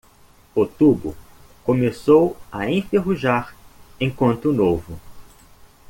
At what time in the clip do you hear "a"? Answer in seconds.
2.51-2.67